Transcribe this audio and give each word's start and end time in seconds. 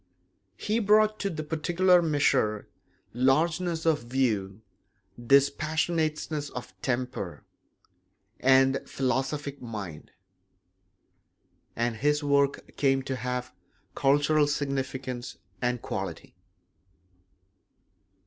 He 0.57 0.79
brought 0.79 1.19
to 1.19 1.29
the 1.29 1.43
particular 1.43 2.01
measure 2.01 2.67
largeness 3.13 3.85
of 3.85 4.01
view, 4.01 4.63
dispassionateness 5.23 6.49
of 6.49 6.73
temper, 6.81 7.43
and 8.39 8.73
the 8.73 8.79
philosophic 8.87 9.61
mind; 9.61 10.09
and 11.75 11.97
his 11.97 12.23
work 12.23 12.75
came 12.77 13.03
to 13.03 13.15
have 13.15 13.53
cultural 13.93 14.47
significance 14.47 15.37
and 15.61 15.83
quality. 15.83 16.33